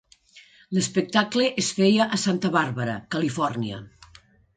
L'espectacle 0.77 1.49
es 1.63 1.69
feia 1.79 2.07
a 2.17 2.19
Santa 2.21 2.51
Bàrbara, 2.57 2.95
Califòrnia. 3.17 3.83